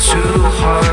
[0.00, 0.89] too hard.